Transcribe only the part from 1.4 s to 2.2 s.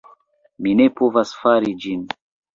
fari ĝin.